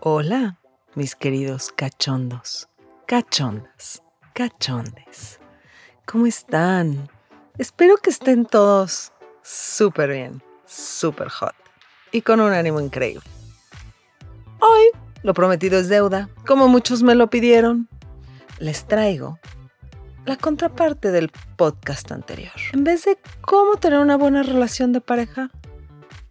[0.00, 0.58] Hola,
[0.94, 2.68] mis queridos cachondos,
[3.06, 4.02] cachondas,
[4.34, 5.40] cachondes.
[6.06, 7.08] ¿Cómo están?
[7.56, 11.54] Espero que estén todos súper bien, súper hot
[12.12, 13.24] y con un ánimo increíble.
[14.60, 14.90] Hoy,
[15.22, 17.88] lo prometido es deuda, como muchos me lo pidieron.
[18.58, 19.38] Les traigo
[20.24, 22.52] la contraparte del podcast anterior.
[22.72, 25.50] En vez de cómo tener una buena relación de pareja,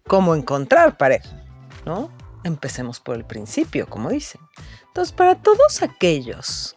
[0.06, 1.44] cómo encontrar pareja,
[1.84, 2.10] ¿no?
[2.44, 4.40] Empecemos por el principio, como dicen.
[4.86, 6.76] Entonces, para todos aquellos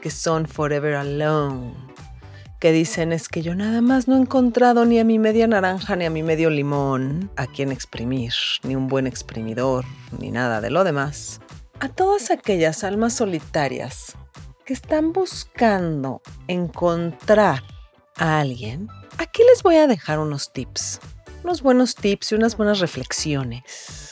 [0.00, 1.74] que son forever alone,
[2.60, 5.96] que dicen es que yo nada más no he encontrado ni a mi media naranja
[5.96, 8.32] ni a mi medio limón a quien exprimir,
[8.64, 9.84] ni un buen exprimidor,
[10.18, 11.40] ni nada de lo demás.
[11.80, 14.16] A todas aquellas almas solitarias
[14.64, 17.62] que están buscando encontrar
[18.16, 21.00] a alguien, aquí les voy a dejar unos tips,
[21.44, 24.07] unos buenos tips y unas buenas reflexiones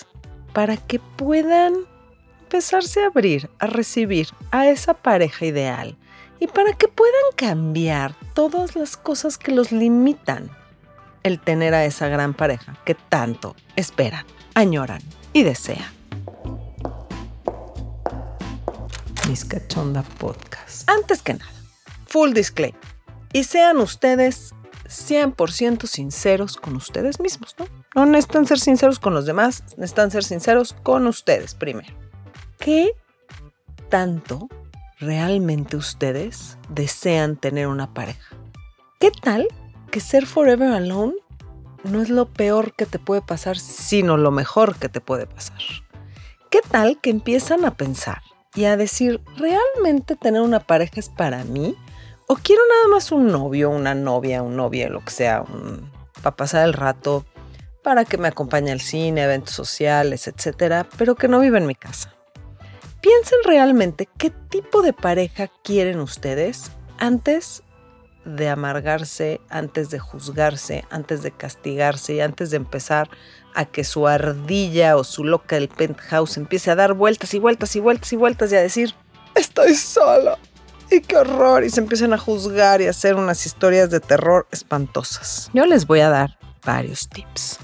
[0.56, 1.74] para que puedan
[2.40, 5.98] empezarse a abrir, a recibir a esa pareja ideal
[6.40, 10.48] y para que puedan cambiar todas las cosas que los limitan
[11.24, 15.02] el tener a esa gran pareja que tanto esperan, añoran
[15.34, 15.92] y desean.
[19.28, 20.88] Mis Cachonda Podcast.
[20.88, 21.52] Antes que nada,
[22.06, 22.80] full disclaimer.
[23.34, 24.54] Y sean ustedes
[24.88, 27.66] 100% sinceros con ustedes mismos, ¿no?
[27.94, 31.94] No necesitan ser sinceros con los demás, necesitan ser sinceros con ustedes primero.
[32.58, 32.92] ¿Qué
[33.88, 34.48] tanto
[34.98, 38.36] realmente ustedes desean tener una pareja?
[38.98, 39.46] ¿Qué tal
[39.90, 41.14] que ser forever alone
[41.84, 45.58] no es lo peor que te puede pasar, sino lo mejor que te puede pasar?
[46.50, 48.22] ¿Qué tal que empiezan a pensar
[48.54, 51.76] y a decir, ¿realmente tener una pareja es para mí?
[52.28, 55.44] ¿O quiero nada más un novio, una novia, un novio, lo que sea,
[56.22, 57.24] para pasar el rato,
[57.84, 61.76] para que me acompañe al cine, eventos sociales, etcétera, pero que no viva en mi
[61.76, 62.12] casa?
[63.00, 67.62] Piensen realmente qué tipo de pareja quieren ustedes antes
[68.24, 73.08] de amargarse, antes de juzgarse, antes de castigarse y antes de empezar
[73.54, 77.76] a que su ardilla o su loca del penthouse empiece a dar vueltas y vueltas
[77.76, 78.94] y vueltas y vueltas y a decir,
[79.36, 80.36] estoy sola.
[80.90, 81.64] Y qué horror.
[81.64, 85.50] Y se empiezan a juzgar y a hacer unas historias de terror espantosas.
[85.52, 87.58] Yo les voy a dar varios tips.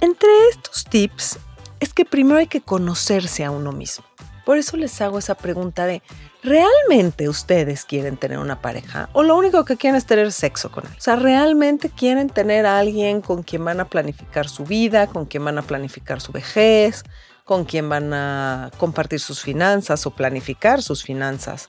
[0.00, 1.38] Entre estos tips
[1.80, 4.04] es que primero hay que conocerse a uno mismo.
[4.44, 6.02] Por eso les hago esa pregunta de,
[6.42, 9.08] ¿realmente ustedes quieren tener una pareja?
[9.12, 10.92] ¿O lo único que quieren es tener sexo con él?
[10.96, 15.26] O sea, ¿realmente quieren tener a alguien con quien van a planificar su vida, con
[15.26, 17.04] quien van a planificar su vejez,
[17.44, 21.68] con quien van a compartir sus finanzas o planificar sus finanzas?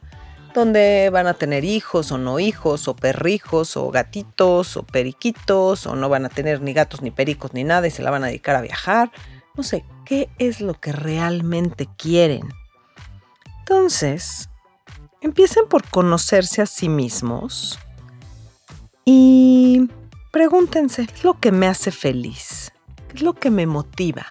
[0.54, 5.96] Donde van a tener hijos o no hijos, o perrijos, o gatitos, o periquitos, o
[5.96, 8.28] no van a tener ni gatos, ni pericos, ni nada, y se la van a
[8.28, 9.12] dedicar a viajar.
[9.56, 12.50] No sé, ¿qué es lo que realmente quieren?
[13.60, 14.50] Entonces,
[15.22, 17.80] empiecen por conocerse a sí mismos
[19.06, 19.90] y
[20.32, 22.72] pregúntense, ¿qué es lo que me hace feliz?
[23.08, 24.28] ¿Qué es lo que me motiva?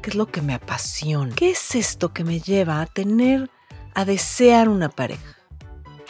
[0.00, 1.34] ¿Qué es lo que me apasiona?
[1.34, 3.50] ¿Qué es esto que me lleva a tener,
[3.94, 5.41] a desear una pareja?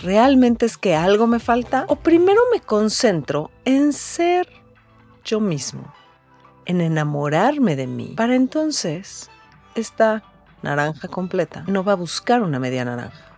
[0.03, 1.85] ¿Realmente es que algo me falta?
[1.89, 4.49] ¿O primero me concentro en ser
[5.25, 5.95] yo mismo,
[6.65, 9.31] en enamorarme de mí, para entonces
[9.77, 10.25] esta
[10.63, 13.31] naranja completa, no va a buscar una media naranja,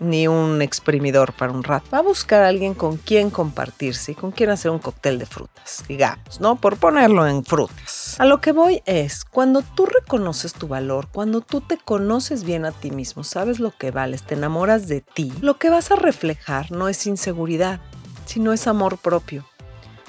[0.00, 1.86] ni un exprimidor para un rato.
[1.92, 5.26] Va a buscar a alguien con quien compartirse y con quien hacer un cóctel de
[5.26, 6.56] frutas, digamos, ¿no?
[6.56, 8.16] Por ponerlo en frutas.
[8.18, 12.64] A lo que voy es, cuando tú reconoces tu valor, cuando tú te conoces bien
[12.64, 15.96] a ti mismo, sabes lo que vales, te enamoras de ti, lo que vas a
[15.96, 17.80] reflejar no es inseguridad,
[18.26, 19.44] sino es amor propio.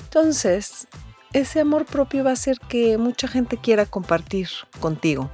[0.03, 0.87] Entonces,
[1.33, 4.47] ese amor propio va a hacer que mucha gente quiera compartir
[4.79, 5.31] contigo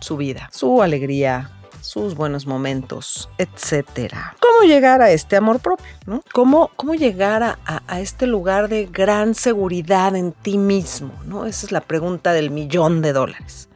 [0.00, 1.50] su vida, su alegría,
[1.86, 4.12] sus buenos momentos, etc.
[4.40, 5.86] ¿Cómo llegar a este amor propio?
[6.04, 6.22] ¿no?
[6.32, 11.12] ¿Cómo, ¿Cómo llegar a, a, este lugar de gran seguridad en ti mismo?
[11.24, 11.46] ¿no?
[11.46, 13.68] Esa es la pregunta del millón de dólares.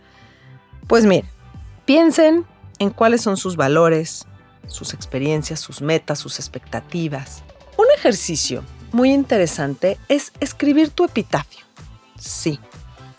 [0.88, 1.30] Pues miren,
[1.84, 2.44] piensen
[2.80, 4.26] en cuáles son sus valores,
[4.66, 7.44] sus experiencias, sus metas, sus expectativas.
[7.76, 11.64] Un ejercicio muy interesante es escribir tu epitafio.
[12.18, 12.58] Sí,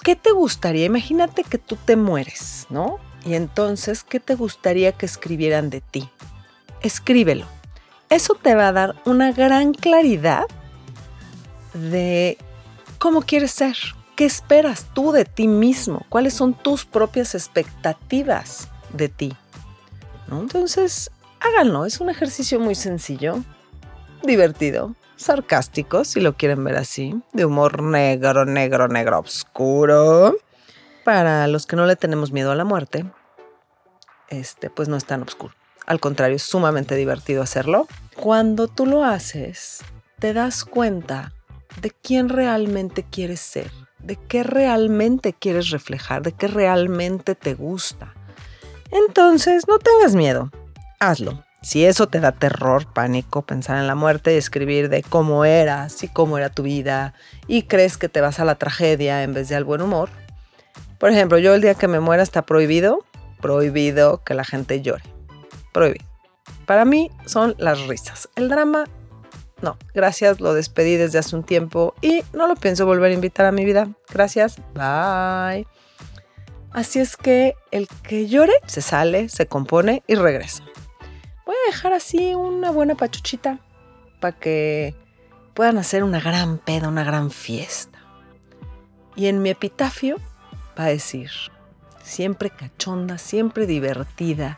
[0.03, 0.85] ¿qué te gustaría?
[0.85, 2.99] Imagínate que tú te mueres, ¿no?
[3.25, 6.09] Y entonces, ¿qué te gustaría que escribieran de ti?
[6.81, 7.45] Escríbelo.
[8.09, 10.45] Eso te va a dar una gran claridad
[11.73, 12.37] de
[12.97, 13.77] cómo quieres ser,
[14.15, 19.33] qué esperas tú de ti mismo, cuáles son tus propias expectativas de ti.
[20.31, 23.43] Entonces, háganlo, es un ejercicio muy sencillo,
[24.23, 30.35] divertido, sarcástico, si lo quieren ver así, de humor negro, negro, negro, oscuro.
[31.03, 33.05] Para los que no le tenemos miedo a la muerte,
[34.29, 35.53] este, pues no es tan oscuro.
[35.85, 37.87] Al contrario, es sumamente divertido hacerlo.
[38.15, 39.83] Cuando tú lo haces,
[40.19, 41.33] te das cuenta
[41.81, 48.13] de quién realmente quieres ser, de qué realmente quieres reflejar, de qué realmente te gusta.
[48.91, 50.51] Entonces, no tengas miedo,
[50.99, 51.43] hazlo.
[51.63, 56.03] Si eso te da terror, pánico, pensar en la muerte y escribir de cómo eras
[56.03, 57.13] y cómo era tu vida
[57.47, 60.09] y crees que te vas a la tragedia en vez de al buen humor.
[61.01, 62.99] Por ejemplo, yo el día que me muera está prohibido,
[63.41, 65.03] prohibido que la gente llore.
[65.73, 66.05] Prohibido.
[66.65, 68.29] Para mí son las risas.
[68.37, 68.85] El drama,
[69.61, 69.77] no.
[69.93, 73.51] Gracias, lo despedí desde hace un tiempo y no lo pienso volver a invitar a
[73.51, 73.89] mi vida.
[74.13, 74.61] Gracias.
[74.73, 75.67] Bye.
[76.71, 80.63] Así es que el que llore se sale, se compone y regresa
[81.51, 83.59] voy a dejar así una buena pachuchita
[84.21, 84.95] para que
[85.53, 87.99] puedan hacer una gran peda, una gran fiesta.
[89.17, 90.15] Y en mi epitafio
[90.83, 91.31] a decir,
[92.03, 94.57] siempre cachonda, siempre divertida,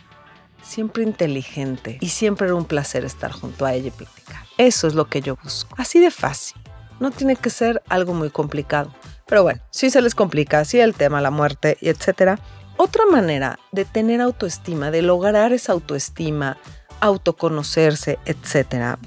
[0.61, 4.43] siempre inteligente y siempre era un placer estar junto a ella y platicar.
[4.57, 5.75] Eso es lo que yo busco.
[5.77, 6.61] Así de fácil.
[6.99, 8.93] No tiene que ser algo muy complicado.
[9.27, 12.39] Pero bueno, si se les complica así el tema, la muerte y etcétera.
[12.77, 16.57] Otra manera de tener autoestima, de lograr esa autoestima,
[16.99, 18.97] autoconocerse, etc.,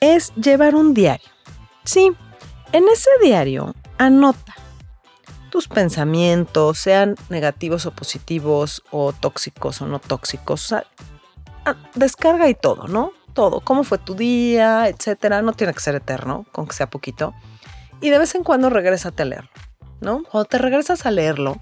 [0.00, 1.28] es llevar un diario.
[1.84, 2.12] Sí,
[2.72, 4.54] en ese diario anota
[5.50, 10.72] tus pensamientos, sean negativos o positivos, o tóxicos o no tóxicos.
[10.72, 10.84] Ah,
[11.94, 13.12] descarga y todo, ¿no?
[13.34, 13.60] Todo.
[13.60, 15.42] ¿Cómo fue tu día, etcétera?
[15.42, 17.34] No tiene que ser eterno, con que sea poquito.
[18.00, 19.50] Y de vez en cuando regrésate a leerlo,
[20.00, 20.22] ¿no?
[20.24, 21.60] Cuando te regresas a leerlo,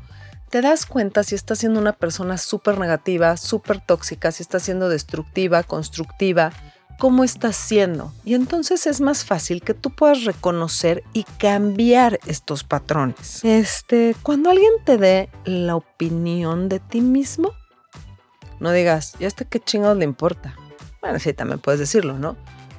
[0.51, 4.89] te das cuenta si estás siendo una persona súper negativa, súper tóxica, si estás siendo
[4.89, 6.53] destructiva, constructiva,
[6.99, 8.13] cómo estás siendo.
[8.25, 13.45] Y entonces es más fácil que tú puedas reconocer y cambiar estos patrones.
[13.45, 17.53] Este, cuando alguien te dé la opinión de ti mismo,
[18.61, 20.57] no digas, ¿y hasta qué chingados le importa?
[21.01, 22.37] Bueno, sí, también puedes decirlo, ¿no?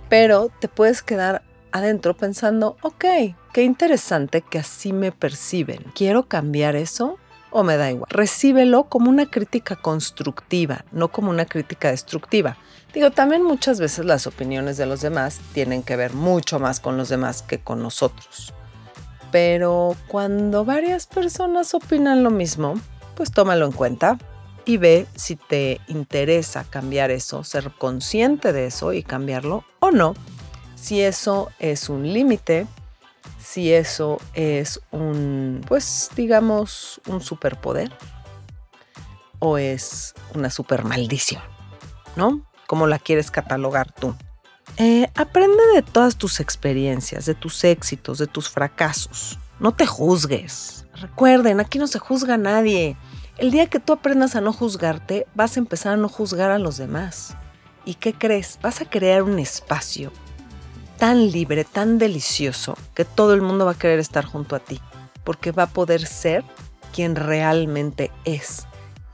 [0.10, 3.06] Pero te puedes quedar adentro pensando, ok,
[3.54, 5.84] qué interesante que así me perciben.
[5.94, 7.20] ¿Quiero cambiar eso?
[7.50, 8.10] o me da igual.
[8.10, 12.58] Recíbelo como una crítica constructiva, no como una crítica destructiva.
[12.94, 16.98] Digo, también muchas veces las opiniones de los demás tienen que ver mucho más con
[16.98, 18.54] los demás que con nosotros.
[19.32, 22.76] Pero cuando varias personas opinan lo mismo,
[23.16, 24.18] pues tómalo en cuenta
[24.66, 30.16] y ve si te interesa cambiar eso, ser consciente de eso y cambiarlo o no.
[30.76, 32.68] Si eso es un límite
[33.48, 37.92] si eso es un, pues digamos, un superpoder
[39.40, 41.42] o es una super maldición,
[42.16, 42.42] ¿no?
[42.68, 44.14] ¿Cómo la quieres catalogar tú?
[44.78, 49.40] Eh, aprende de todas tus experiencias, de tus éxitos, de tus fracasos.
[49.60, 50.86] No te juzgues.
[50.94, 52.98] Recuerden, aquí no se juzga a nadie.
[53.38, 56.60] El día que tú aprendas a no juzgarte, vas a empezar a no juzgar a
[56.60, 57.36] los demás.
[57.86, 58.60] ¿Y qué crees?
[58.62, 60.12] Vas a crear un espacio
[60.98, 64.82] tan libre, tan delicioso, que todo el mundo va a querer estar junto a ti,
[65.24, 66.44] porque va a poder ser
[66.92, 68.68] quien realmente es.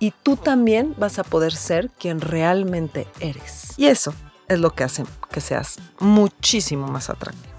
[0.03, 3.71] Y tú también vas a poder ser quien realmente eres.
[3.77, 4.13] Y eso
[4.49, 7.55] es lo que hace que seas muchísimo más atractivo.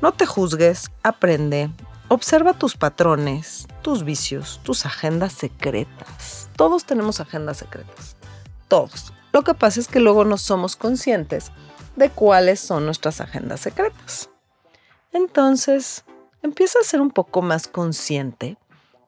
[0.00, 1.68] No te juzgues, aprende,
[2.08, 6.48] observa tus patrones, tus vicios, tus agendas secretas.
[6.56, 8.16] Todos tenemos agendas secretas.
[8.68, 9.12] Todos.
[9.34, 11.52] Lo que pasa es que luego no somos conscientes
[11.96, 14.30] de cuáles son nuestras agendas secretas.
[15.12, 16.06] Entonces,
[16.40, 18.56] empieza a ser un poco más consciente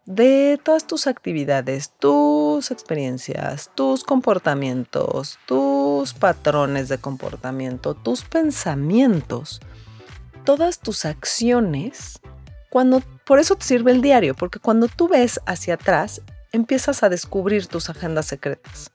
[0.07, 9.61] de todas tus actividades, tus experiencias, tus comportamientos, tus patrones de comportamiento, tus pensamientos,
[10.45, 12.21] todas tus acciones.
[12.71, 16.21] Cuando por eso te sirve el diario, porque cuando tú ves hacia atrás,
[16.53, 18.91] empiezas a descubrir tus agendas secretas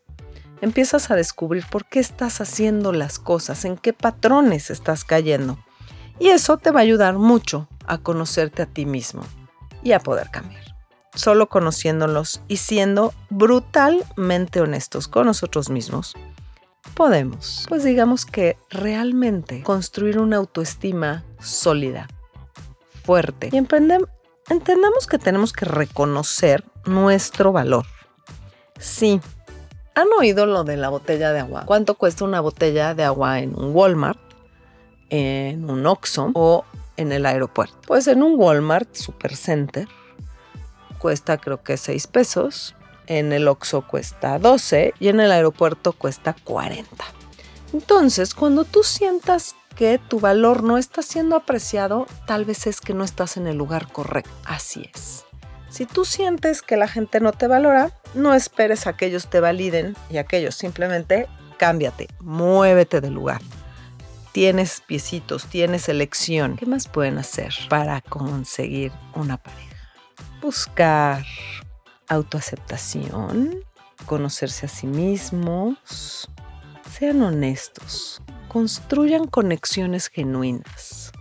[0.62, 5.58] empiezas a descubrir por qué estás haciendo las cosas, en qué patrones estás cayendo.
[6.20, 9.24] Y eso te va a ayudar mucho a conocerte a ti mismo
[9.84, 10.69] y a poder cambiar.
[11.16, 16.16] Solo conociéndolos y siendo brutalmente honestos con nosotros mismos,
[16.94, 22.08] podemos, pues digamos que realmente construir una autoestima sólida,
[23.04, 23.50] fuerte.
[23.52, 27.86] Y entendamos que tenemos que reconocer nuestro valor.
[28.78, 29.20] Sí,
[30.00, 31.64] ¿Han oído lo de la botella de agua?
[31.66, 34.18] ¿Cuánto cuesta una botella de agua en un Walmart,
[35.10, 36.64] en un Oxxo o
[36.96, 37.76] en el aeropuerto?
[37.86, 39.90] Pues en un Walmart Supercenter
[41.00, 42.76] cuesta creo que 6 pesos,
[43.08, 47.04] en el Oxxo cuesta 12 y en el aeropuerto cuesta 40.
[47.74, 52.94] Entonces, cuando tú sientas que tu valor no está siendo apreciado, tal vez es que
[52.94, 54.32] no estás en el lugar correcto.
[54.46, 55.26] Así es.
[55.70, 59.40] Si tú sientes que la gente no te valora, no esperes a que ellos te
[59.40, 61.28] validen y aquellos simplemente
[61.58, 63.42] cámbiate, muévete del lugar.
[64.32, 66.58] Tienes piecitos, tienes elección.
[66.58, 69.69] ¿Qué más pueden hacer para conseguir una pareja?
[70.42, 71.26] Buscar
[72.08, 73.64] autoaceptación,
[74.06, 76.30] conocerse a sí mismos,
[76.92, 81.12] sean honestos, construyan conexiones genuinas.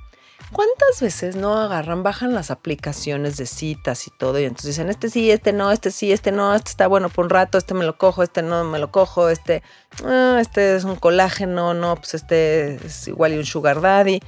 [0.52, 5.10] ¿Cuántas veces no agarran, bajan las aplicaciones de citas y todo y entonces dicen, este
[5.10, 7.84] sí, este no, este sí, este no, este está bueno por un rato, este me
[7.84, 9.62] lo cojo, este no me lo cojo, este,
[10.04, 14.20] ah, este es un colágeno, no, pues este es igual y un sugar daddy.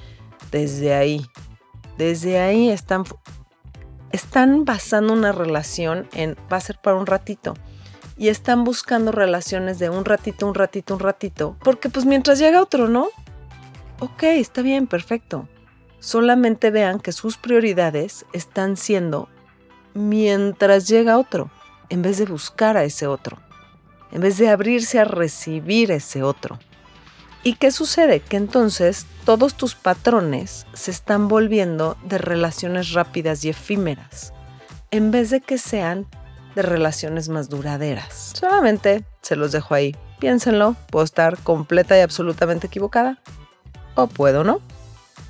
[0.51, 1.27] Desde ahí,
[1.97, 3.05] desde ahí están,
[4.13, 7.55] están basando una relación en, va a ser para un ratito.
[8.17, 11.57] Y están buscando relaciones de un ratito, un ratito, un ratito.
[11.63, 13.09] Porque pues mientras llega otro, ¿no?
[13.99, 15.49] Ok, está bien, perfecto
[16.01, 19.29] solamente vean que sus prioridades están siendo
[19.95, 21.51] mientras llega otro,
[21.89, 23.39] en vez de buscar a ese otro,
[24.11, 26.59] en vez de abrirse a recibir ese otro.
[27.43, 28.21] ¿Y qué sucede?
[28.21, 34.35] Que entonces todos tus patrones se están volviendo de relaciones rápidas y efímeras,
[34.91, 36.07] en vez de que sean
[36.55, 38.33] de relaciones más duraderas.
[38.39, 39.97] Solamente se los dejo ahí.
[40.19, 43.19] Piénsenlo, puedo estar completa y absolutamente equivocada,
[43.95, 44.61] o puedo no.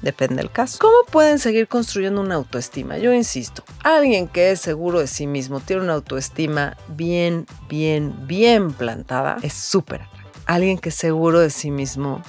[0.02, 0.78] Depende del caso.
[0.80, 2.98] ¿Cómo pueden seguir construyendo una autoestima?
[2.98, 8.72] Yo insisto, alguien que es seguro de sí mismo, tiene una autoestima bien, bien, bien
[8.72, 10.00] plantada, es súper
[10.50, 12.22] Alguien que es seguro de sí mismo,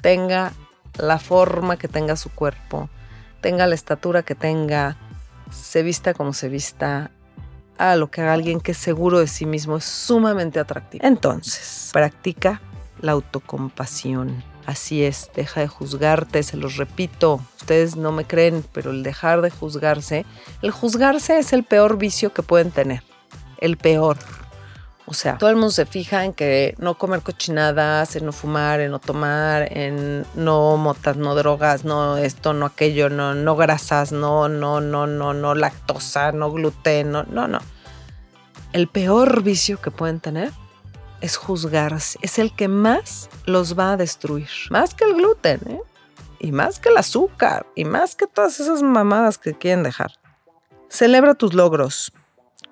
[0.00, 0.54] tenga
[0.96, 2.88] la forma que tenga su cuerpo,
[3.42, 4.96] tenga la estatura que tenga,
[5.50, 7.10] se vista como se vista,
[7.76, 11.06] a lo que haga alguien que es seguro de sí mismo es sumamente atractivo.
[11.06, 12.62] Entonces, practica
[13.02, 18.90] la autocompasión Así es, deja de juzgarte, se los repito, ustedes no me creen, pero
[18.90, 20.24] el dejar de juzgarse,
[20.62, 23.02] el juzgarse es el peor vicio que pueden tener,
[23.58, 24.16] el peor.
[25.08, 28.80] O sea, todo el mundo se fija en que no comer cochinadas, en no fumar,
[28.80, 34.10] en no tomar, en no motas, no drogas, no esto, no aquello, no, no grasas,
[34.10, 37.60] no, no, no, no, no lactosa, no gluten, no, no, no.
[38.72, 40.52] El peor vicio que pueden tener
[41.20, 42.18] es juzgarse.
[42.22, 44.48] Es el que más los va a destruir.
[44.70, 45.80] Más que el gluten, ¿eh?
[46.40, 47.66] Y más que el azúcar.
[47.74, 50.12] Y más que todas esas mamadas que quieren dejar.
[50.88, 52.12] Celebra tus logros.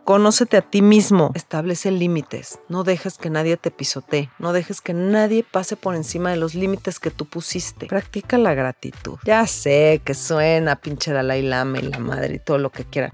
[0.04, 1.30] Conócete a ti mismo.
[1.34, 2.58] Establece límites.
[2.68, 4.30] No dejes que nadie te pisotee.
[4.38, 7.86] No dejes que nadie pase por encima de los límites que tú pusiste.
[7.86, 9.18] Practica la gratitud.
[9.24, 13.12] Ya sé que suena pinche Dalai Lama y la madre y todo lo que quieran.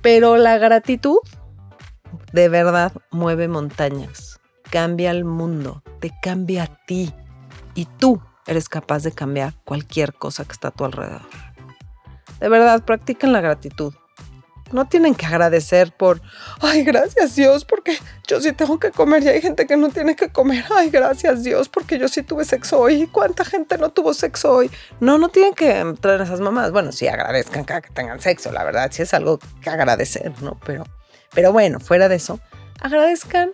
[0.00, 1.18] Pero la gratitud
[2.32, 4.40] de verdad mueve montañas
[4.74, 7.14] cambia el mundo, te cambia a ti
[7.76, 11.22] y tú eres capaz de cambiar cualquier cosa que está a tu alrededor.
[12.40, 13.94] De verdad, practiquen la gratitud.
[14.72, 16.20] No tienen que agradecer por,
[16.60, 20.16] ay, gracias Dios, porque yo sí tengo que comer y hay gente que no tiene
[20.16, 20.64] que comer.
[20.74, 23.06] Ay, gracias Dios, porque yo sí tuve sexo hoy.
[23.06, 24.70] ¿Cuánta gente no tuvo sexo hoy?
[25.00, 26.72] No, no tienen que entrar en esas mamás.
[26.72, 30.58] Bueno, sí agradezcan cada que tengan sexo, la verdad, sí es algo que agradecer, ¿no?
[30.64, 30.84] Pero,
[31.34, 32.40] pero bueno, fuera de eso,
[32.80, 33.52] agradezcan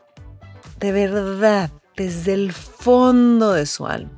[0.81, 4.11] de verdad, desde el fondo de su alma.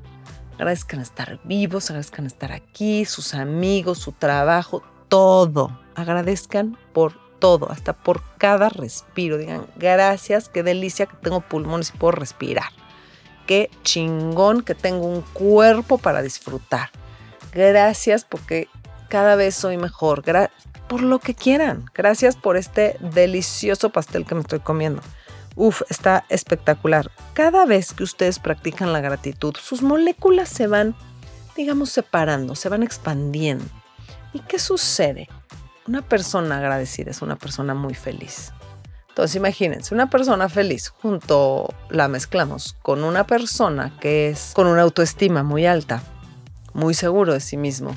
[0.54, 5.81] Agradezcan estar vivos, agradezcan estar aquí, sus amigos, su trabajo, todo.
[5.94, 9.36] Agradezcan por todo, hasta por cada respiro.
[9.36, 12.70] Digan, gracias, qué delicia que tengo pulmones y puedo respirar.
[13.46, 16.90] Qué chingón que tengo un cuerpo para disfrutar.
[17.52, 18.68] Gracias porque
[19.08, 20.22] cada vez soy mejor.
[20.88, 21.84] por lo que quieran.
[21.94, 25.02] Gracias por este delicioso pastel que me estoy comiendo.
[25.54, 27.10] Uf, está espectacular.
[27.34, 30.94] Cada vez que ustedes practican la gratitud, sus moléculas se van,
[31.56, 33.64] digamos, separando, se van expandiendo.
[34.32, 35.28] ¿Y qué sucede?
[35.86, 38.52] Una persona agradecida es una persona muy feliz.
[39.08, 44.82] Entonces imagínense, una persona feliz junto la mezclamos con una persona que es con una
[44.82, 46.02] autoestima muy alta,
[46.72, 47.94] muy seguro de sí mismo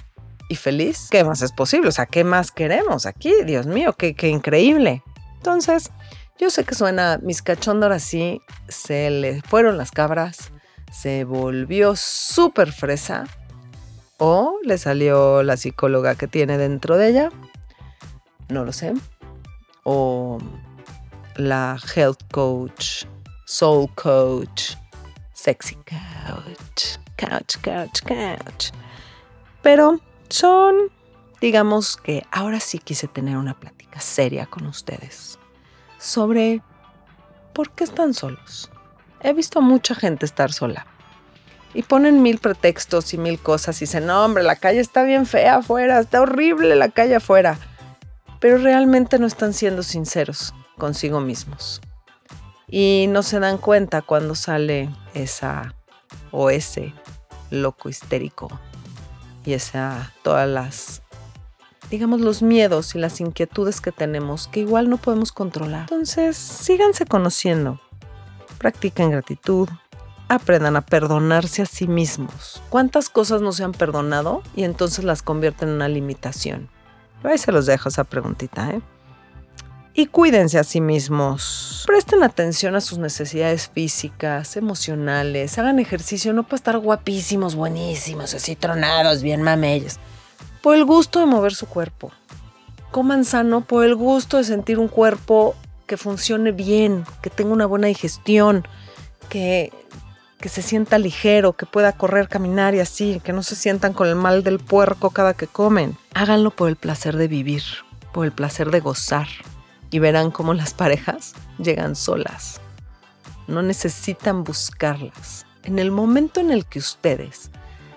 [0.50, 1.08] y feliz.
[1.12, 1.88] ¿Qué más es posible?
[1.89, 3.34] O sea, ¿qué más queremos aquí?
[3.46, 5.04] Dios mío, qué, increíble.
[5.38, 5.92] Entonces,
[6.38, 10.51] yo sé que suena mis cachondor así, se le fueron las cabras,
[10.92, 13.25] se volvió súper fresa
[14.18, 17.30] o le salió la psicóloga que tiene dentro de ella,
[18.50, 18.94] no lo sé,
[19.84, 20.40] o
[21.36, 23.06] la health coach,
[23.46, 24.75] soul coach,
[25.34, 28.72] sexy coach, couch, couch, couch.
[29.62, 30.00] Pero
[30.30, 30.75] son,
[31.42, 35.40] digamos que ahora sí quise tener una plática seria con ustedes
[35.98, 36.62] sobre
[37.54, 38.70] por qué están solos.
[39.22, 40.86] He visto mucha gente estar sola
[41.74, 45.25] y ponen mil pretextos y mil cosas y dicen, no hombre, la calle está bien
[45.25, 47.58] fea afuera, está horrible la calle afuera.
[48.39, 51.82] Pero realmente no están siendo sinceros consigo mismos.
[52.68, 55.75] Y no se dan cuenta cuando sale esa
[56.32, 56.94] o ese
[57.51, 58.48] loco histérico
[59.46, 61.01] y esa todas las
[61.89, 65.82] digamos los miedos y las inquietudes que tenemos que igual no podemos controlar.
[65.82, 67.80] Entonces, síganse conociendo.
[68.58, 69.70] Practiquen gratitud,
[70.27, 72.62] aprendan a perdonarse a sí mismos.
[72.70, 76.70] ¿Cuántas cosas no se han perdonado y entonces las convierten en una limitación?
[77.27, 78.82] Ahí se los dejo esa preguntita, ¿eh?
[79.98, 81.84] Y cuídense a sí mismos.
[81.88, 85.58] Presten atención a sus necesidades físicas, emocionales.
[85.58, 90.00] Hagan ejercicio no para estar guapísimos, buenísimos, así tronados, bien mameyes.
[90.62, 92.12] Por el gusto de mover su cuerpo.
[92.91, 95.55] Coman sano por el gusto de sentir un cuerpo
[95.88, 98.67] que funcione bien, que tenga una buena digestión,
[99.29, 99.72] que
[100.39, 104.08] que se sienta ligero, que pueda correr, caminar y así, que no se sientan con
[104.08, 105.98] el mal del puerco cada que comen.
[106.13, 107.63] Háganlo por el placer de vivir,
[108.13, 109.27] por el placer de gozar.
[109.92, 112.60] Y verán cómo las parejas llegan solas.
[113.48, 115.46] No necesitan buscarlas.
[115.63, 117.50] En el momento en el que ustedes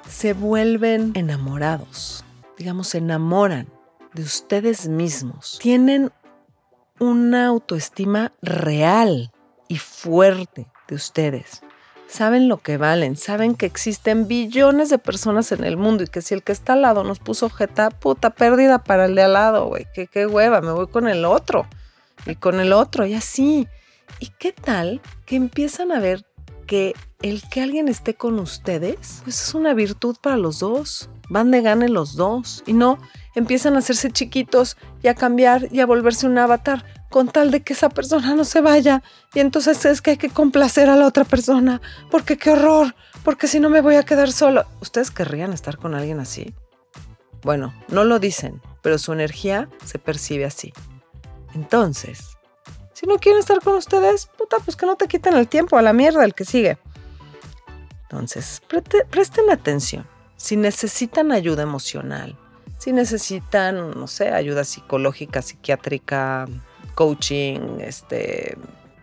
[0.09, 2.25] se vuelven enamorados,
[2.57, 3.69] digamos, se enamoran
[4.15, 6.13] de ustedes mismos, tienen
[6.99, 9.33] una autoestima real
[9.69, 11.63] y fuerte de ustedes
[12.09, 16.23] saben lo que valen, saben que existen billones de personas en el mundo y que
[16.23, 19.35] si el que está al lado nos puso jeta, puta pérdida para el de al
[19.35, 21.67] lado, güey, que qué hueva, me voy con el otro
[22.27, 23.69] y con el otro y así.
[24.21, 26.25] ¿Y qué tal que empiezan a ver
[26.67, 31.11] que el que alguien esté con ustedes, pues es una virtud para los dos?
[31.29, 32.99] Van de gane los dos y no
[33.35, 37.63] empiezan a hacerse chiquitos y a cambiar y a volverse un avatar con tal de
[37.63, 39.03] que esa persona no se vaya.
[39.35, 43.49] Y entonces es que hay que complacer a la otra persona, porque qué horror, porque
[43.49, 44.67] si no me voy a quedar solo.
[44.81, 46.55] ¿Ustedes querrían estar con alguien así?
[47.43, 50.73] Bueno, no lo dicen, pero su energía se percibe así.
[51.55, 52.37] Entonces,
[52.93, 55.83] si no quieren estar con ustedes, puta, pues que no te quiten el tiempo a
[55.83, 56.79] la mierda el que sigue.
[58.03, 58.61] Entonces,
[59.11, 60.07] presten atención.
[60.37, 62.37] Si necesitan ayuda emocional,
[62.79, 66.47] si necesitan, no sé, ayuda psicológica, psiquiátrica,
[66.99, 68.59] coaching, este,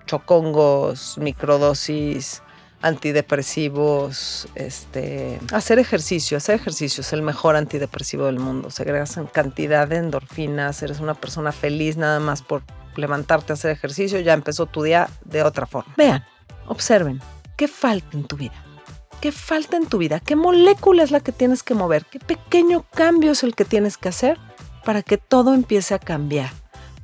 [0.06, 2.42] chocongos, microdosis,
[2.82, 8.70] antidepresivos, este, hacer ejercicio, hacer ejercicio es el mejor antidepresivo del mundo.
[8.70, 12.64] Segregas en cantidad de endorfinas, eres una persona feliz nada más por
[12.98, 15.94] levantarte a hacer ejercicio, ya empezó tu día de otra forma.
[15.96, 16.26] Vean,
[16.68, 17.22] observen,
[17.56, 18.62] ¿qué falta en tu vida?
[19.22, 20.20] ¿Qué falta en tu vida?
[20.20, 22.06] ¿Qué molécula es la que tienes que mover?
[22.08, 24.38] ¿Qué pequeño cambio es el que tienes que hacer
[24.84, 26.52] para que todo empiece a cambiar?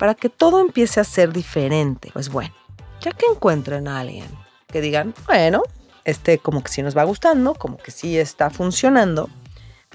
[0.01, 2.09] Para que todo empiece a ser diferente.
[2.11, 2.55] Pues bueno,
[3.01, 4.25] ya que encuentren a alguien
[4.65, 5.61] que digan, bueno,
[6.05, 9.29] este como que sí nos va gustando, como que sí está funcionando,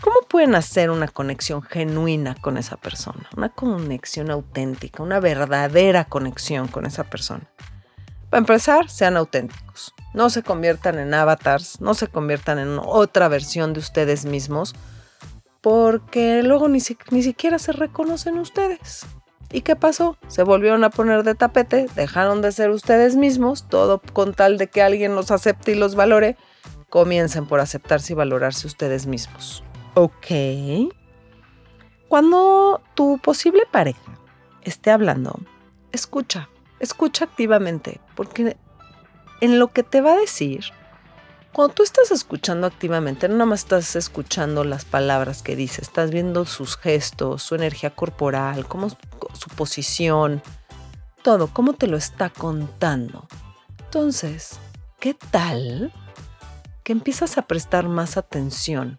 [0.01, 3.29] ¿cómo pueden hacer una conexión genuina con esa persona?
[3.37, 7.51] Una conexión auténtica, una verdadera conexión con esa persona.
[8.31, 9.93] Para empezar, sean auténticos.
[10.15, 14.77] No se conviertan en avatars, no se conviertan en otra versión de ustedes mismos,
[15.61, 16.79] porque luego ni,
[17.11, 19.05] ni siquiera se reconocen ustedes.
[19.53, 20.17] ¿Y qué pasó?
[20.29, 24.69] Se volvieron a poner de tapete, dejaron de ser ustedes mismos, todo con tal de
[24.69, 26.37] que alguien los acepte y los valore.
[26.91, 29.63] Comiencen por aceptarse y valorarse ustedes mismos.
[29.95, 30.27] Ok.
[32.09, 34.19] Cuando tu posible pareja
[34.63, 35.41] esté hablando,
[35.93, 36.49] escucha,
[36.81, 38.57] escucha activamente, porque
[39.41, 40.65] en lo que te va a decir
[41.57, 46.11] cuando tú estás escuchando activamente, no nada más estás escuchando las palabras que dice, estás
[46.11, 50.43] viendo sus gestos, su energía corporal, cómo, su posición,
[51.23, 53.27] todo, cómo te lo está contando.
[53.79, 54.59] Entonces,
[55.01, 55.95] ¿qué tal
[56.83, 58.99] que empiezas a prestar más atención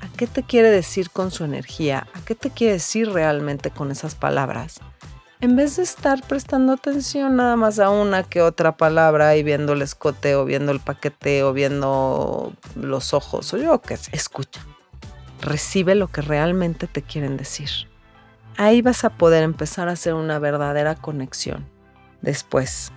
[0.00, 3.90] a qué te quiere decir con su energía, a qué te quiere decir realmente con
[3.90, 4.80] esas palabras?
[5.44, 9.74] En vez de estar prestando atención nada más a una que otra palabra y viendo
[9.74, 14.64] el escote o viendo el paquete o viendo los ojos o yo qué sé, escucha.
[15.42, 17.68] Recibe lo que realmente te quieren decir.
[18.56, 21.66] Ahí vas a poder empezar a hacer una verdadera conexión.
[22.22, 22.90] Después,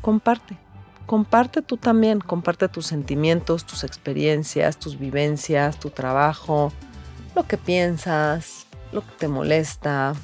[0.00, 0.56] comparte.
[1.04, 6.72] Comparte tú también, comparte tus sentimientos, tus experiencias, tus vivencias, tu trabajo,
[7.36, 10.14] lo que piensas, lo que te molesta,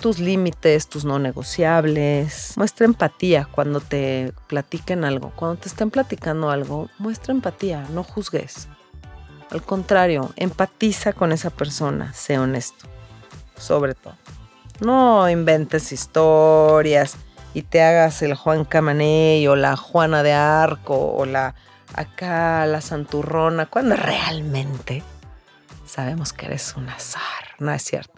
[0.00, 2.54] tus límites, tus no negociables.
[2.56, 5.32] Muestra empatía cuando te platiquen algo.
[5.34, 8.68] Cuando te estén platicando algo, muestra empatía, no juzgues.
[9.50, 12.86] Al contrario, empatiza con esa persona, sé honesto.
[13.56, 14.14] Sobre todo.
[14.80, 17.16] No inventes historias
[17.54, 21.54] y te hagas el Juan Camaney o la Juana de Arco o la
[21.94, 25.02] acá la santurrona, cuando realmente
[25.86, 27.22] sabemos que eres un azar,
[27.58, 28.17] no es cierto.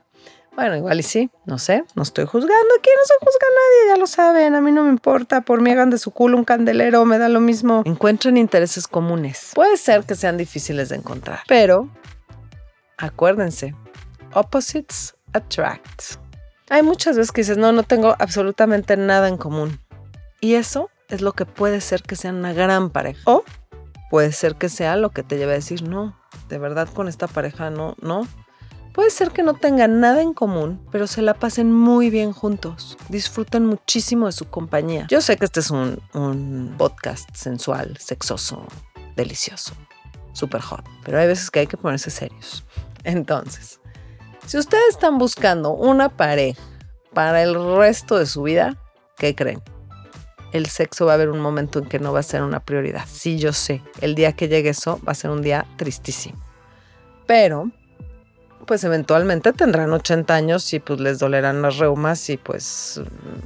[0.56, 3.94] Bueno, igual y sí, no sé, no estoy juzgando aquí, no se juzga a nadie,
[3.94, 6.44] ya lo saben, a mí no me importa, por mí hagan de su culo un
[6.44, 7.82] candelero, me da lo mismo.
[7.86, 9.52] Encuentren intereses comunes.
[9.54, 11.88] Puede ser que sean difíciles de encontrar, pero
[12.98, 13.74] acuérdense,
[14.34, 16.16] opposites attract.
[16.68, 19.80] Hay muchas veces que dices, no, no tengo absolutamente nada en común.
[20.40, 23.22] Y eso es lo que puede ser que sea una gran pareja.
[23.24, 23.44] O
[24.10, 26.16] puede ser que sea lo que te lleve a decir, no,
[26.48, 28.26] de verdad con esta pareja no, no.
[29.00, 32.98] Puede ser que no tengan nada en común, pero se la pasen muy bien juntos.
[33.08, 35.06] Disfruten muchísimo de su compañía.
[35.08, 38.66] Yo sé que este es un, un podcast sensual, sexoso,
[39.16, 39.72] delicioso,
[40.34, 42.62] super hot, pero hay veces que hay que ponerse serios.
[43.02, 43.80] Entonces,
[44.44, 46.60] si ustedes están buscando una pareja
[47.14, 48.76] para el resto de su vida,
[49.16, 49.62] ¿qué creen?
[50.52, 53.06] El sexo va a haber un momento en que no va a ser una prioridad.
[53.10, 53.82] Sí, yo sé.
[54.02, 56.38] El día que llegue eso va a ser un día tristísimo.
[57.26, 57.70] Pero,
[58.66, 63.00] pues eventualmente tendrán 80 años y pues les dolerán las reumas y pues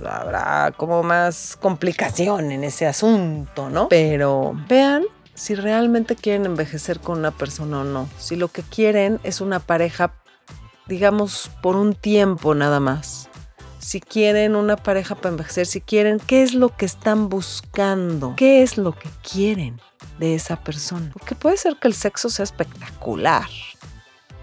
[0.04, 3.88] habrá como más complicación en ese asunto, ¿no?
[3.88, 8.08] Pero vean si realmente quieren envejecer con una persona o no.
[8.18, 10.12] Si lo que quieren es una pareja
[10.86, 13.28] digamos, por un tiempo nada más.
[13.78, 18.34] Si quieren una pareja para envejecer, si quieren, ¿qué es lo que están buscando?
[18.36, 19.80] ¿Qué es lo que quieren
[20.18, 21.10] de esa persona?
[21.12, 23.46] Porque puede ser que el sexo sea espectacular.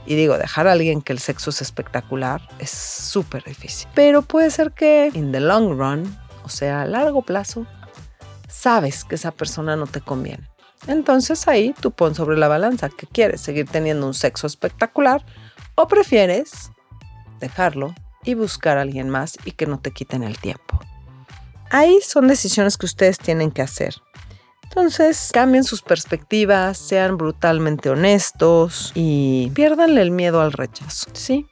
[0.06, 3.88] Y digo, dejar a alguien que el sexo es espectacular es súper difícil.
[3.94, 7.68] Pero puede ser que, in the long run, o sea, a largo plazo,
[8.48, 10.50] sabes que esa persona no te conviene.
[10.88, 15.24] Entonces ahí tú pon sobre la balanza que quieres seguir teniendo un sexo espectacular
[15.76, 16.72] ¿O prefieres
[17.40, 20.80] dejarlo y buscar a alguien más y que no te quiten el tiempo?
[21.70, 23.96] Ahí son decisiones que ustedes tienen que hacer.
[24.72, 31.46] Entonces, cambien sus perspectivas, sean brutalmente honestos y pierdanle el miedo al rechazo, ¿sí?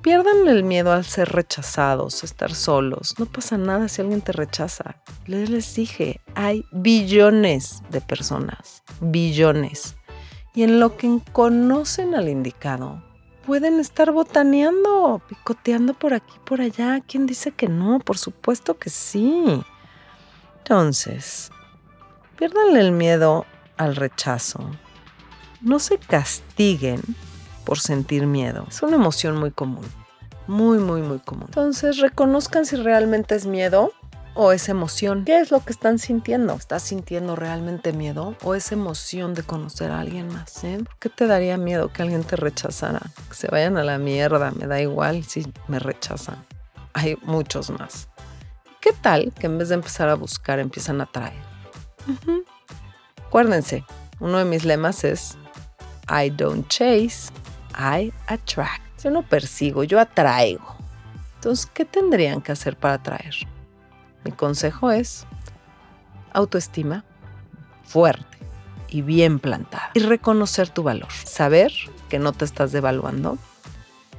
[0.00, 3.16] Pierdanle el miedo al ser rechazados, estar solos.
[3.18, 5.02] No pasa nada si alguien te rechaza.
[5.26, 9.96] Les, les dije, hay billones de personas, billones.
[10.54, 13.02] Y en lo que conocen al indicado,
[13.44, 17.00] pueden estar botaneando, picoteando por aquí, por allá.
[17.00, 17.98] ¿Quién dice que no?
[17.98, 19.60] Por supuesto que sí.
[20.58, 21.50] Entonces,
[22.40, 23.44] piérdanle el miedo
[23.76, 24.60] al rechazo.
[25.60, 27.02] No se castiguen
[27.66, 28.64] por sentir miedo.
[28.66, 29.84] Es una emoción muy común.
[30.46, 31.44] Muy, muy, muy común.
[31.48, 33.92] Entonces, reconozcan si realmente es miedo
[34.34, 35.26] o es emoción.
[35.26, 36.54] ¿Qué es lo que están sintiendo?
[36.54, 40.64] ¿Estás sintiendo realmente miedo o es emoción de conocer a alguien más?
[40.64, 40.78] ¿eh?
[40.82, 43.02] ¿Por qué te daría miedo que alguien te rechazara?
[43.28, 46.42] Que se vayan a la mierda, me da igual si me rechazan.
[46.94, 48.08] Hay muchos más.
[48.80, 51.06] ¿Qué tal que en vez de empezar a buscar empiezan a
[52.06, 52.44] atraer?
[53.26, 53.84] Acuérdense,
[54.18, 55.38] uno de mis lemas es
[56.08, 57.32] I don't chase,
[57.78, 58.82] I attract.
[59.02, 60.76] Yo no persigo, yo atraigo.
[61.36, 63.34] Entonces, ¿qué tendrían que hacer para atraer?
[64.24, 65.26] Mi consejo es
[66.32, 67.04] autoestima
[67.84, 68.38] fuerte
[68.88, 69.90] y bien plantada.
[69.94, 71.08] Y reconocer tu valor.
[71.24, 71.72] Saber
[72.08, 73.38] que no te estás devaluando,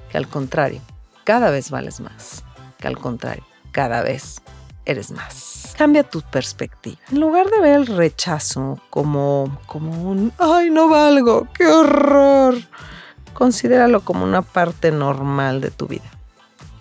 [0.10, 0.82] que al contrario,
[1.24, 2.44] cada vez vales más.
[2.80, 4.42] Que al contrario, cada vez
[4.86, 5.74] eres más.
[5.78, 6.98] Cambia tu perspectiva.
[7.12, 12.56] En lugar de ver el rechazo como, como un, ay, no valgo, qué horror,
[13.34, 16.12] considéralo como una parte normal de tu vida.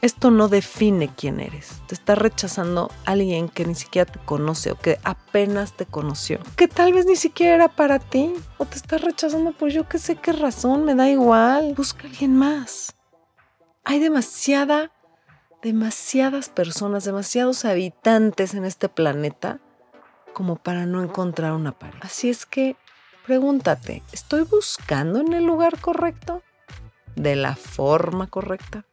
[0.03, 1.83] Esto no define quién eres.
[1.87, 6.39] Te está rechazando alguien que ni siquiera te conoce o que apenas te conoció.
[6.57, 8.33] Que tal vez ni siquiera era para ti.
[8.57, 11.75] O te está rechazando por yo que sé qué razón, me da igual.
[11.77, 12.95] Busca a alguien más.
[13.85, 14.91] Hay demasiada,
[15.63, 19.61] demasiadas personas, demasiados habitantes en este planeta
[20.33, 22.01] como para no encontrar una pareja.
[22.03, 22.77] Así es que
[23.27, 26.43] pregúntate, ¿estoy buscando en el lugar correcto?
[27.17, 28.85] ¿De la forma correcta?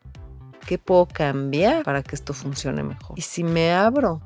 [0.66, 3.18] ¿Qué puedo cambiar para que esto funcione mejor?
[3.18, 4.22] Y si me abro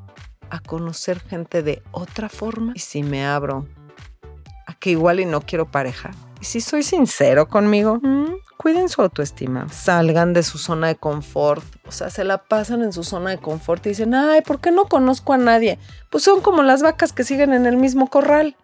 [0.49, 3.67] a conocer gente de otra forma, y si me abro
[4.65, 7.99] a que igual y no quiero pareja, y si soy sincero conmigo,
[8.61, 12.93] cuiden su autoestima, salgan de su zona de confort, o sea, se la pasan en
[12.93, 15.79] su zona de confort y dicen, ay, ¿por qué no conozco a nadie?
[16.11, 18.55] Pues son como las vacas que siguen en el mismo corral.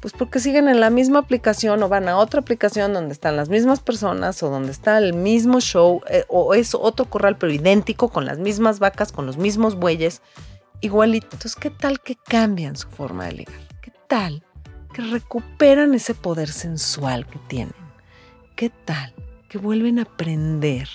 [0.00, 3.50] Pues porque siguen en la misma aplicación o van a otra aplicación donde están las
[3.50, 8.08] mismas personas o donde está el mismo show eh, o es otro corral pero idéntico
[8.08, 10.22] con las mismas vacas, con los mismos bueyes,
[10.80, 11.26] igualito.
[11.32, 13.60] Entonces, ¿qué tal que cambian su forma de ligar?
[13.82, 14.42] ¿Qué tal
[14.94, 17.74] que recuperan ese poder sensual que tienen?
[18.56, 19.17] ¿Qué tal
[19.48, 20.88] que vuelven a prender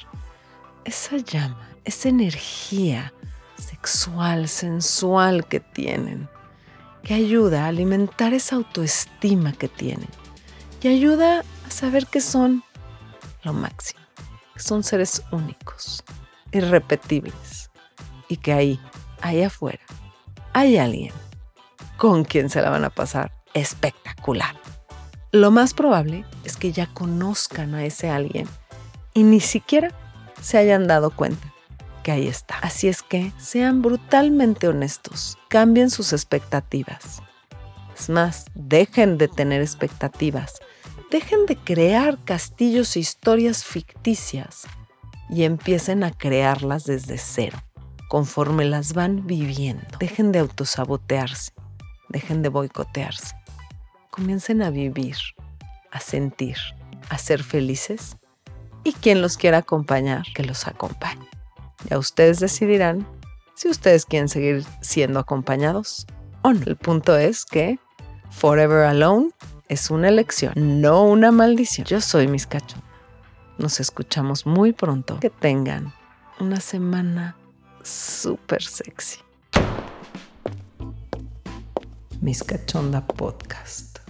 [0.85, 3.13] esa llama, esa energía
[3.57, 6.29] sexual, sensual que tienen?
[7.03, 10.07] que ayuda a alimentar esa autoestima que tienen
[10.81, 12.63] y ayuda a saber que son
[13.43, 14.01] lo máximo.
[14.53, 16.03] que son seres únicos,
[16.51, 17.69] irrepetibles
[18.29, 18.79] y que ahí,
[19.21, 19.83] ahí afuera,
[20.53, 21.13] hay alguien
[21.97, 24.55] con quien se la van a pasar espectacular.
[25.33, 28.47] Lo más probable es que ya conozcan a ese alguien
[29.15, 29.89] y ni siquiera
[30.39, 31.51] se hayan dado cuenta
[32.03, 32.59] que ahí está.
[32.59, 37.23] Así es que sean brutalmente honestos, cambien sus expectativas.
[37.97, 40.59] Es más, dejen de tener expectativas,
[41.09, 44.67] dejen de crear castillos e historias ficticias
[45.31, 47.57] y empiecen a crearlas desde cero,
[48.07, 49.97] conforme las van viviendo.
[49.99, 51.53] Dejen de autosabotearse,
[52.09, 53.42] dejen de boicotearse.
[54.13, 55.15] Comiencen a vivir,
[55.89, 56.57] a sentir,
[57.09, 58.17] a ser felices
[58.83, 61.27] y quien los quiera acompañar, que los acompañe.
[61.89, 63.07] Ya ustedes decidirán
[63.55, 66.05] si ustedes quieren seguir siendo acompañados
[66.43, 66.61] o no.
[66.67, 67.79] El punto es que
[68.29, 69.31] Forever Alone
[69.67, 71.87] es una elección, no una maldición.
[71.87, 72.77] Yo soy Miss Cacho.
[73.57, 75.19] Nos escuchamos muy pronto.
[75.21, 75.91] Que tengan
[76.39, 77.35] una semana
[77.81, 79.21] súper sexy.
[82.21, 84.02] Miss Cachonda Podcast.